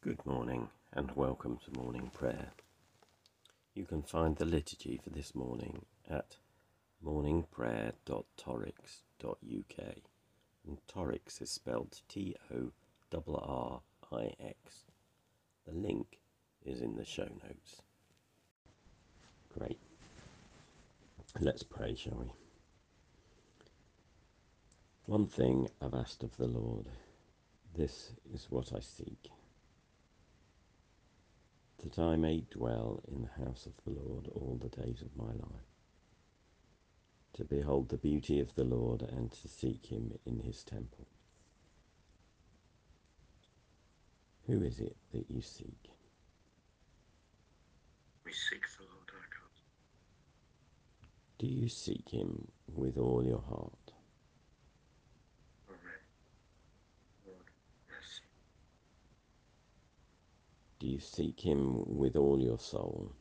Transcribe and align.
Good 0.00 0.24
morning 0.24 0.68
and 0.92 1.10
welcome 1.16 1.58
to 1.64 1.72
morning 1.76 2.12
prayer. 2.14 2.52
You 3.74 3.84
can 3.84 4.02
find 4.02 4.36
the 4.36 4.44
liturgy 4.44 5.00
for 5.02 5.10
this 5.10 5.34
morning 5.34 5.86
at 6.08 6.36
morningprayer.torrix.uk 7.04 9.96
and 10.64 10.78
Torrix 10.86 11.42
is 11.42 11.50
spelled 11.50 12.00
T 12.08 12.36
O 12.54 12.70
R 13.12 13.22
R 13.26 13.80
I 14.12 14.34
X. 14.40 14.84
The 15.66 15.74
link 15.74 16.20
is 16.64 16.80
in 16.80 16.94
the 16.94 17.04
show 17.04 17.24
notes. 17.24 17.82
Great. 19.58 19.80
Let's 21.40 21.64
pray, 21.64 21.96
shall 21.96 22.18
we? 22.20 22.30
One 25.06 25.26
thing 25.26 25.68
I've 25.82 25.94
asked 25.94 26.22
of 26.22 26.36
the 26.36 26.46
Lord, 26.46 26.86
this 27.76 28.12
is 28.32 28.46
what 28.48 28.72
I 28.72 28.78
seek 28.78 29.32
that 31.82 31.98
I 31.98 32.16
may 32.16 32.44
dwell 32.50 33.02
in 33.08 33.22
the 33.22 33.44
house 33.44 33.66
of 33.66 33.72
the 33.84 34.00
Lord 34.00 34.28
all 34.34 34.58
the 34.60 34.68
days 34.68 35.02
of 35.02 35.16
my 35.16 35.32
life, 35.32 35.68
to 37.34 37.44
behold 37.44 37.88
the 37.88 37.96
beauty 37.96 38.40
of 38.40 38.54
the 38.54 38.64
Lord 38.64 39.02
and 39.02 39.30
to 39.32 39.48
seek 39.48 39.86
him 39.86 40.18
in 40.26 40.40
his 40.40 40.64
temple. 40.64 41.06
Who 44.46 44.62
is 44.62 44.80
it 44.80 44.96
that 45.12 45.30
you 45.30 45.42
seek? 45.42 45.90
We 48.24 48.32
seek 48.32 48.62
the 48.76 48.84
Lord 48.84 49.08
our 49.14 49.28
God. 49.30 49.50
Do 51.38 51.46
you 51.46 51.68
seek 51.68 52.08
him 52.10 52.48
with 52.74 52.98
all 52.98 53.24
your 53.24 53.42
heart? 53.42 53.92
Amen. 55.68 56.00
Lord, 57.26 57.44
mercy. 57.88 58.22
Do 60.77 60.77
you 60.88 61.00
seek 61.00 61.40
him 61.40 61.84
with 61.86 62.16
all 62.16 62.40
your 62.40 62.58
soul? 62.58 63.12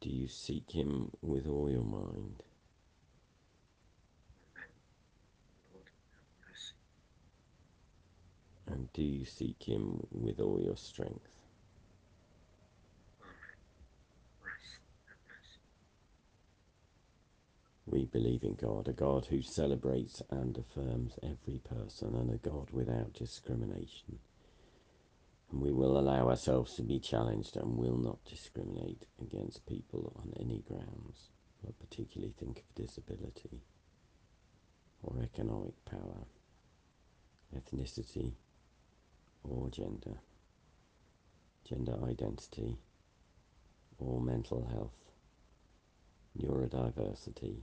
Do 0.00 0.10
you 0.10 0.28
seek 0.28 0.70
him 0.72 1.12
with 1.22 1.48
all 1.48 1.70
your 1.70 1.84
mind? 1.84 2.44
And 8.66 8.92
do 8.92 9.02
you 9.02 9.24
seek 9.26 9.64
him 9.64 10.06
with 10.12 10.40
all 10.40 10.60
your 10.62 10.76
strength? 10.76 11.28
Amen. 13.20 13.36
Christ, 14.40 14.80
have 15.08 15.18
mercy. 15.30 15.60
Believe 18.06 18.44
in 18.44 18.54
God, 18.54 18.88
a 18.88 18.92
God 18.92 19.26
who 19.26 19.42
celebrates 19.42 20.22
and 20.30 20.56
affirms 20.56 21.18
every 21.22 21.58
person, 21.58 22.14
and 22.14 22.30
a 22.30 22.36
God 22.36 22.70
without 22.70 23.12
discrimination. 23.12 24.18
And 25.50 25.60
we 25.60 25.72
will 25.72 25.98
allow 25.98 26.28
ourselves 26.28 26.74
to 26.74 26.82
be 26.82 26.98
challenged 26.98 27.56
and 27.56 27.76
will 27.76 27.96
not 27.96 28.24
discriminate 28.24 29.06
against 29.20 29.66
people 29.66 30.12
on 30.16 30.32
any 30.40 30.62
grounds, 30.68 31.30
but 31.64 31.78
particularly 31.78 32.34
think 32.38 32.58
of 32.58 32.74
disability 32.74 33.62
or 35.02 35.22
economic 35.22 35.74
power, 35.84 36.26
ethnicity 37.56 38.32
or 39.44 39.68
gender, 39.70 40.18
gender 41.68 41.96
identity 42.04 42.76
or 43.98 44.20
mental 44.20 44.66
health, 44.66 45.12
neurodiversity 46.38 47.62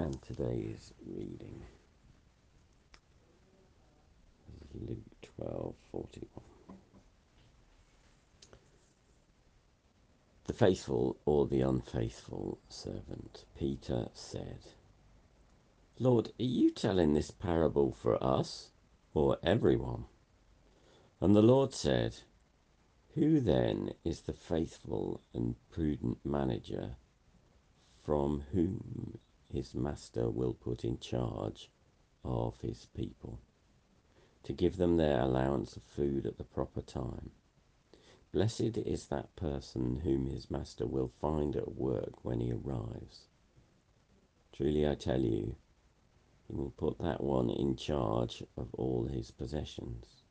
And 0.00 0.22
today's 0.22 0.94
reading 1.06 1.62
is 4.48 4.88
Luke 4.88 4.98
twelve 5.36 5.74
forty 5.92 6.26
one. 6.32 6.78
The 10.46 10.54
faithful 10.54 11.18
or 11.26 11.46
the 11.46 11.60
unfaithful 11.60 12.60
servant, 12.70 13.44
Peter 13.58 14.08
said, 14.14 14.60
Lord, 15.98 16.28
are 16.28 16.44
you 16.44 16.70
telling 16.70 17.12
this 17.12 17.30
parable 17.30 17.92
for 17.92 18.16
us 18.24 18.70
or 19.12 19.36
everyone? 19.42 20.06
And 21.20 21.36
the 21.36 21.42
Lord 21.42 21.74
said, 21.74 22.16
Who 23.16 23.38
then 23.38 23.92
is 24.02 24.22
the 24.22 24.32
faithful 24.32 25.20
and 25.34 25.56
prudent 25.70 26.24
manager 26.24 26.92
from 28.02 28.44
whom 28.54 29.18
his 29.52 29.74
master 29.74 30.30
will 30.30 30.54
put 30.54 30.84
in 30.84 30.98
charge 30.98 31.70
of 32.24 32.60
his 32.60 32.86
people 32.94 33.40
to 34.42 34.52
give 34.52 34.76
them 34.76 34.96
their 34.96 35.20
allowance 35.20 35.76
of 35.76 35.82
food 35.82 36.26
at 36.26 36.38
the 36.38 36.44
proper 36.44 36.80
time? 36.80 37.30
Blessed 38.32 38.78
is 38.78 39.06
that 39.06 39.34
person 39.34 40.00
whom 40.00 40.26
his 40.26 40.50
master 40.50 40.86
will 40.86 41.08
find 41.20 41.56
at 41.56 41.74
work 41.74 42.24
when 42.24 42.40
he 42.40 42.52
arrives. 42.52 43.26
Truly 44.52 44.86
I 44.88 44.94
tell 44.94 45.20
you, 45.20 45.56
he 46.46 46.54
will 46.54 46.70
put 46.70 46.98
that 46.98 47.22
one 47.22 47.50
in 47.50 47.76
charge 47.76 48.42
of 48.56 48.72
all 48.74 49.06
his 49.06 49.30
possessions. 49.30 50.22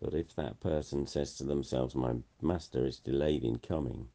But 0.00 0.14
if 0.14 0.34
that 0.36 0.60
person 0.60 1.06
says 1.06 1.36
to 1.36 1.44
themselves, 1.44 1.94
My 1.94 2.16
master 2.40 2.86
is 2.86 2.98
delayed 2.98 3.44
in 3.44 3.58
coming, 3.58 4.08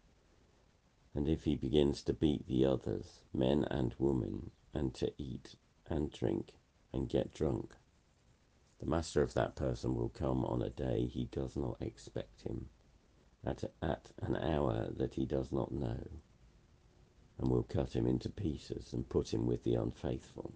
and 1.15 1.27
if 1.27 1.43
he 1.43 1.55
begins 1.55 2.01
to 2.01 2.13
beat 2.13 2.47
the 2.47 2.65
others, 2.65 3.21
men 3.33 3.65
and 3.69 3.93
women, 3.99 4.51
and 4.73 4.93
to 4.95 5.11
eat 5.17 5.55
and 5.87 6.11
drink 6.11 6.53
and 6.91 7.09
get 7.09 7.33
drunk, 7.33 7.75
the 8.79 8.85
master 8.85 9.21
of 9.21 9.33
that 9.33 9.55
person 9.55 9.95
will 9.95 10.09
come 10.09 10.43
on 10.45 10.61
a 10.61 10.69
day 10.69 11.05
he 11.05 11.25
does 11.25 11.55
not 11.55 11.77
expect 11.79 12.41
him, 12.41 12.67
at, 13.45 13.63
at 13.81 14.11
an 14.21 14.35
hour 14.35 14.89
that 14.97 15.13
he 15.13 15.25
does 15.25 15.51
not 15.51 15.71
know, 15.71 16.07
and 17.37 17.49
will 17.49 17.63
cut 17.63 17.95
him 17.95 18.07
into 18.07 18.29
pieces 18.29 18.91
and 18.93 19.07
put 19.09 19.33
him 19.33 19.45
with 19.45 19.63
the 19.63 19.75
unfaithful. 19.75 20.51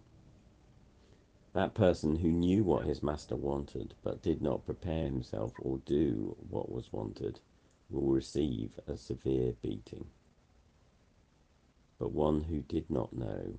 That 1.53 1.73
person 1.73 2.17
who 2.17 2.31
knew 2.31 2.63
what 2.63 2.85
his 2.85 3.01
master 3.01 3.35
wanted 3.35 3.95
but 4.03 4.21
did 4.21 4.41
not 4.41 4.65
prepare 4.65 5.05
himself 5.05 5.53
or 5.59 5.79
do 5.85 6.35
what 6.49 6.71
was 6.71 6.91
wanted 6.91 7.39
will 7.89 8.11
receive 8.11 8.79
a 8.87 8.97
severe 8.97 9.53
beating. 9.61 10.05
But 11.99 12.11
one 12.11 12.41
who 12.41 12.61
did 12.61 12.89
not 12.89 13.13
know 13.13 13.57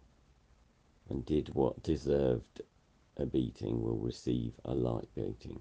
and 1.08 1.24
did 1.24 1.54
what 1.54 1.82
deserved 1.82 2.62
a 3.16 3.26
beating 3.26 3.82
will 3.82 3.96
receive 3.96 4.60
a 4.64 4.74
light 4.74 5.08
beating. 5.14 5.60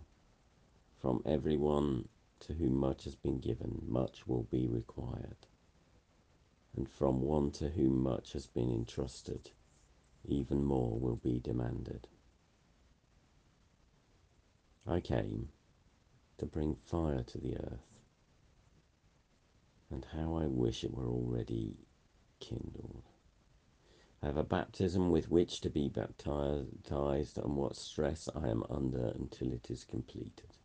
From 1.00 1.24
everyone 1.26 2.08
to 2.42 2.54
whom 2.54 2.76
much 2.76 3.06
has 3.06 3.16
been 3.16 3.40
given, 3.40 3.82
much 3.88 4.28
will 4.28 4.44
be 4.44 4.68
required. 4.68 5.48
And 6.76 6.88
from 6.88 7.22
one 7.22 7.50
to 7.52 7.70
whom 7.70 8.04
much 8.04 8.34
has 8.34 8.46
been 8.46 8.70
entrusted, 8.72 9.50
even 10.26 10.64
more 10.64 11.00
will 11.00 11.16
be 11.16 11.40
demanded. 11.40 12.08
I 14.86 15.00
came 15.00 15.50
to 16.38 16.46
bring 16.46 16.76
fire 16.76 17.24
to 17.24 17.38
the 17.40 17.58
earth, 17.58 18.00
and 19.90 20.06
how 20.06 20.36
I 20.36 20.46
wish 20.46 20.84
it 20.84 20.94
were 20.94 21.08
already 21.08 21.76
kindled. 22.40 23.04
I 24.22 24.28
have 24.28 24.38
a 24.38 24.44
baptism 24.44 25.12
with 25.12 25.30
which 25.30 25.62
to 25.62 25.70
be 25.70 25.90
baptized, 25.90 27.38
and 27.38 27.56
what 27.56 27.76
stress 27.76 28.28
I 28.36 28.48
am 28.50 28.64
under 28.70 29.08
until 29.08 29.54
it 29.54 29.70
is 29.70 29.84
completed. 29.84 30.58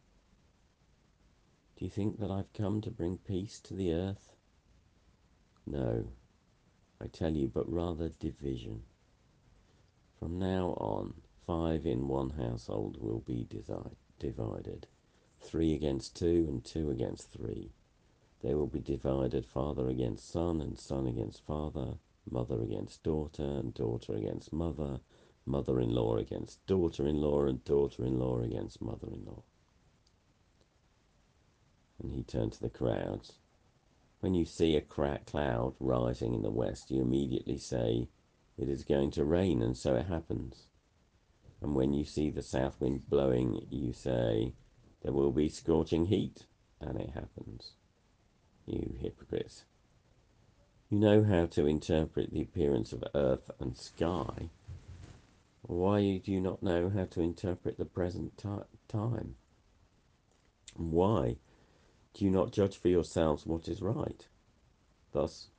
Do 1.76 1.84
you 1.84 1.90
think 1.90 2.18
that 2.20 2.30
I've 2.30 2.52
come 2.52 2.80
to 2.82 2.90
bring 2.90 3.18
peace 3.18 3.60
to 3.60 3.74
the 3.74 3.92
earth? 3.92 4.34
No, 5.66 6.08
I 7.00 7.06
tell 7.08 7.34
you, 7.34 7.48
but 7.48 7.70
rather 7.70 8.08
division. 8.08 8.82
From 10.18 10.38
now 10.38 10.70
on, 10.78 11.14
five 11.46 11.84
in 11.84 12.08
one 12.08 12.30
household 12.30 12.96
will 13.00 13.20
be 13.20 13.46
divided 14.18 14.86
three 15.40 15.74
against 15.74 16.16
two, 16.16 16.46
and 16.48 16.64
two 16.64 16.90
against 16.90 17.32
three. 17.32 17.72
They 18.42 18.54
will 18.54 18.66
be 18.66 18.80
divided 18.80 19.46
father 19.46 19.88
against 19.88 20.28
son, 20.28 20.60
and 20.60 20.76
son 20.76 21.06
against 21.06 21.46
father, 21.46 21.98
mother 22.28 22.60
against 22.60 23.04
daughter, 23.04 23.44
and 23.44 23.72
daughter 23.72 24.14
against 24.14 24.52
mother, 24.52 25.00
mother 25.46 25.78
in 25.78 25.94
law 25.94 26.16
against 26.16 26.64
daughter 26.66 27.06
in 27.06 27.20
law, 27.20 27.44
and 27.44 27.64
daughter 27.64 28.04
in 28.04 28.18
law 28.18 28.40
against 28.40 28.82
mother 28.82 29.06
in 29.06 29.24
law. 29.24 29.44
And 32.02 32.12
he 32.12 32.24
turned 32.24 32.52
to 32.54 32.60
the 32.60 32.68
crowds. 32.68 33.34
When 34.18 34.34
you 34.34 34.44
see 34.44 34.74
a 34.74 34.80
crack 34.80 35.26
cloud 35.26 35.74
rising 35.78 36.34
in 36.34 36.42
the 36.42 36.50
west, 36.50 36.90
you 36.90 37.00
immediately 37.00 37.58
say, 37.58 38.08
It 38.58 38.68
is 38.68 38.82
going 38.82 39.12
to 39.12 39.24
rain, 39.24 39.62
and 39.62 39.76
so 39.76 39.94
it 39.94 40.06
happens. 40.06 40.66
And 41.60 41.76
when 41.76 41.92
you 41.92 42.04
see 42.04 42.28
the 42.30 42.42
south 42.42 42.80
wind 42.80 43.08
blowing, 43.08 43.66
you 43.70 43.92
say, 43.92 44.54
There 45.02 45.12
will 45.12 45.30
be 45.30 45.48
scorching 45.48 46.06
heat, 46.06 46.46
and 46.80 47.00
it 47.00 47.10
happens. 47.10 47.74
You 48.66 48.96
hypocrites. 49.00 49.64
You 50.88 50.98
know 50.98 51.24
how 51.24 51.46
to 51.46 51.66
interpret 51.66 52.32
the 52.32 52.42
appearance 52.42 52.92
of 52.92 53.02
earth 53.14 53.50
and 53.58 53.76
sky. 53.76 54.50
Why 55.62 56.18
do 56.18 56.30
you 56.30 56.40
not 56.40 56.62
know 56.62 56.90
how 56.90 57.06
to 57.06 57.20
interpret 57.20 57.78
the 57.78 57.84
present 57.84 58.36
time? 58.88 59.36
Why 60.76 61.36
do 62.14 62.24
you 62.24 62.30
not 62.30 62.52
judge 62.52 62.76
for 62.76 62.88
yourselves 62.88 63.46
what 63.46 63.68
is 63.68 63.80
right? 63.80 64.26
Thus, 65.12 65.50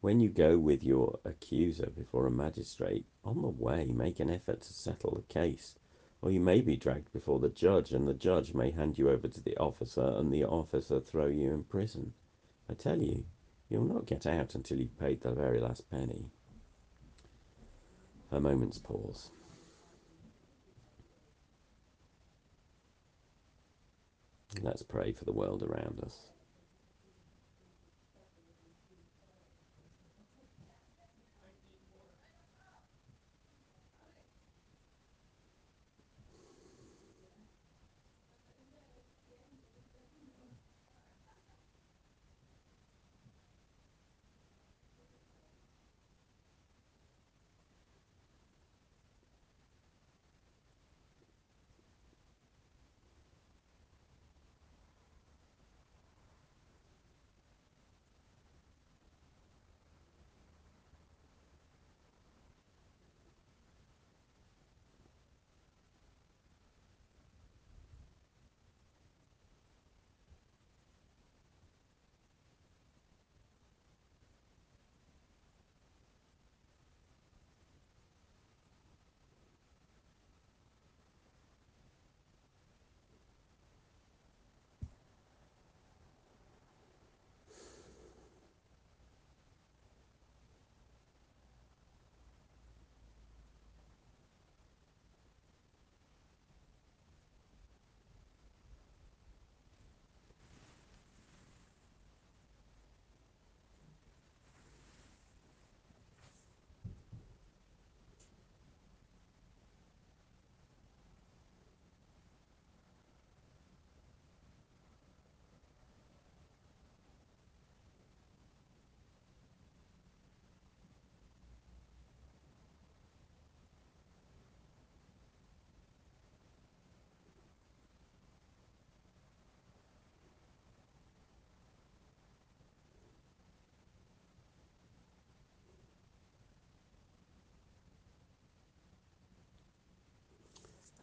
when 0.00 0.20
you 0.20 0.28
go 0.28 0.58
with 0.58 0.82
your 0.82 1.18
accuser 1.24 1.90
before 1.90 2.26
a 2.26 2.30
magistrate, 2.30 3.06
on 3.24 3.42
the 3.42 3.48
way 3.48 3.86
make 3.86 4.20
an 4.20 4.30
effort 4.30 4.62
to 4.62 4.72
settle 4.72 5.14
the 5.14 5.22
case, 5.22 5.74
or 6.20 6.30
you 6.30 6.40
may 6.40 6.60
be 6.60 6.76
dragged 6.76 7.12
before 7.12 7.38
the 7.38 7.48
judge, 7.48 7.92
and 7.92 8.06
the 8.08 8.14
judge 8.14 8.54
may 8.54 8.70
hand 8.70 8.98
you 8.98 9.08
over 9.08 9.28
to 9.28 9.42
the 9.42 9.56
officer, 9.58 10.02
and 10.02 10.32
the 10.32 10.44
officer 10.44 11.00
throw 11.00 11.26
you 11.26 11.50
in 11.50 11.64
prison. 11.64 12.12
I 12.68 12.74
tell 12.74 13.00
you, 13.00 13.24
you'll 13.68 13.84
not 13.84 14.06
get 14.06 14.26
out 14.26 14.54
until 14.54 14.78
you've 14.78 14.98
paid 14.98 15.20
the 15.20 15.32
very 15.32 15.60
last 15.60 15.88
penny. 15.90 16.26
A 18.32 18.40
moment's 18.40 18.78
pause. 18.78 19.30
Let's 24.60 24.82
pray 24.82 25.12
for 25.12 25.24
the 25.24 25.32
world 25.32 25.62
around 25.62 26.00
us. 26.04 26.32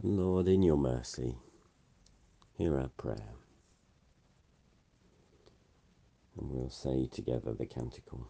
Lord, 0.08 0.48
in 0.48 0.62
your 0.62 0.78
mercy, 0.78 1.36
hear 2.60 2.80
our 2.80 2.90
prayer. 2.90 3.34
And 6.38 6.52
we'll 6.52 6.70
say 6.70 7.08
together 7.08 7.54
the 7.54 7.66
canticle 7.66 8.28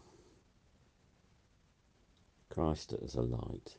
Christ 2.48 2.94
as 3.04 3.14
a 3.14 3.20
light, 3.20 3.76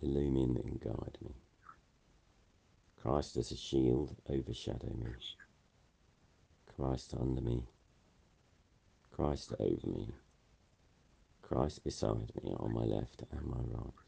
illumine 0.00 0.56
and 0.64 0.80
guide 0.80 1.18
me. 1.20 1.34
Christ 2.96 3.36
as 3.36 3.52
a 3.52 3.56
shield, 3.56 4.16
overshadow 4.30 4.94
me. 4.94 5.10
Christ 6.74 7.12
under 7.20 7.42
me. 7.42 7.62
Christ 9.10 9.52
over 9.60 9.86
me. 9.86 10.14
Christ 11.42 11.84
beside 11.84 12.32
me, 12.42 12.54
on 12.58 12.72
my 12.72 12.84
left 12.84 13.22
and 13.30 13.44
my 13.44 13.60
right. 13.60 14.07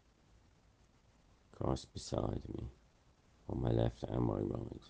Christ 1.61 1.93
beside 1.93 2.41
me, 2.55 2.71
on 3.47 3.61
my 3.61 3.69
left 3.69 4.01
and 4.03 4.23
my 4.23 4.39
right. 4.39 4.81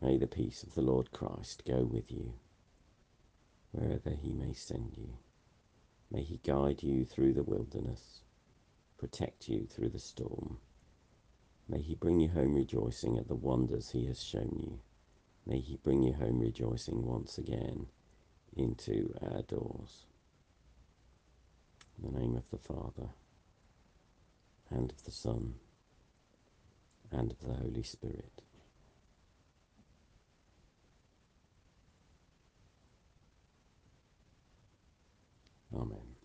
May 0.00 0.16
the 0.16 0.28
peace 0.28 0.62
of 0.62 0.74
the 0.74 0.82
Lord 0.82 1.10
Christ 1.10 1.64
go 1.66 1.82
with 1.84 2.12
you, 2.12 2.34
wherever 3.72 4.10
he 4.10 4.32
may 4.32 4.52
send 4.52 4.92
you. 4.96 5.08
May 6.12 6.22
he 6.22 6.38
guide 6.44 6.84
you 6.84 7.04
through 7.04 7.32
the 7.32 7.42
wilderness, 7.42 8.20
protect 8.96 9.48
you 9.48 9.66
through 9.66 9.88
the 9.88 9.98
storm. 9.98 10.58
May 11.68 11.80
he 11.80 11.96
bring 11.96 12.20
you 12.20 12.28
home 12.28 12.54
rejoicing 12.54 13.18
at 13.18 13.26
the 13.26 13.34
wonders 13.34 13.90
he 13.90 14.06
has 14.06 14.22
shown 14.22 14.56
you. 14.60 14.78
May 15.46 15.58
he 15.58 15.78
bring 15.82 16.04
you 16.04 16.12
home 16.12 16.38
rejoicing 16.38 17.04
once 17.04 17.38
again 17.38 17.86
into 18.56 19.12
our 19.20 19.42
doors. 19.42 20.06
In 21.98 22.12
the 22.12 22.18
name 22.20 22.36
of 22.36 22.48
the 22.50 22.58
Father, 22.58 23.10
and 24.70 24.90
of 24.92 25.04
the 25.04 25.10
Son, 25.12 25.54
and 27.12 27.32
of 27.32 27.40
the 27.40 27.54
Holy 27.54 27.82
Spirit. 27.82 28.42
Amen. 35.74 36.16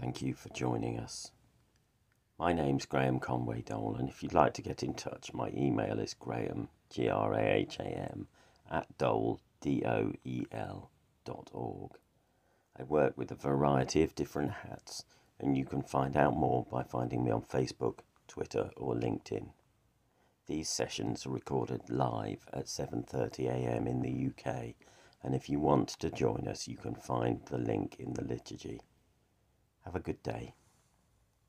Thank 0.00 0.22
you 0.22 0.34
for 0.34 0.48
joining 0.50 0.98
us 0.98 1.30
My 2.38 2.52
name's 2.52 2.86
Graham 2.86 3.20
Conway 3.20 3.62
Doel, 3.62 3.96
and 3.98 4.10
if 4.10 4.22
you'd 4.22 4.34
like 4.34 4.54
to 4.54 4.62
get 4.62 4.82
in 4.82 4.94
touch, 4.94 5.32
my 5.32 5.50
email 5.56 6.00
is 6.00 6.14
graham, 6.14 6.68
G 6.90 7.08
R 7.08 7.32
A 7.34 7.40
H 7.42 7.78
A 7.80 7.84
M, 7.84 8.28
at 8.70 8.98
doel, 8.98 9.40
D 9.64 9.82
O 9.86 10.12
E 10.24 10.44
L, 10.52 10.90
dot 11.24 11.48
org. 11.54 11.92
I 12.78 12.82
work 12.82 13.16
with 13.16 13.30
a 13.30 13.34
variety 13.34 14.02
of 14.02 14.14
different 14.14 14.50
hats, 14.50 15.06
and 15.40 15.56
you 15.56 15.64
can 15.64 15.80
find 15.80 16.18
out 16.18 16.36
more 16.36 16.66
by 16.70 16.82
finding 16.82 17.24
me 17.24 17.30
on 17.30 17.40
Facebook, 17.40 18.00
Twitter, 18.28 18.72
or 18.76 18.94
LinkedIn. 18.94 19.54
These 20.44 20.68
sessions 20.68 21.24
are 21.24 21.30
recorded 21.30 21.88
live 21.88 22.46
at 22.52 22.66
7:30 22.66 23.48
a.m. 23.48 23.86
in 23.86 24.02
the 24.02 24.26
UK, 24.28 24.74
and 25.22 25.34
if 25.34 25.48
you 25.48 25.58
want 25.58 25.88
to 25.88 26.10
join 26.10 26.46
us, 26.46 26.68
you 26.68 26.76
can 26.76 26.94
find 26.94 27.40
the 27.46 27.56
link 27.56 27.96
in 27.98 28.12
the 28.12 28.22
liturgy. 28.22 28.82
Have 29.86 29.96
a 29.96 30.00
good 30.00 30.22
day. 30.22 30.52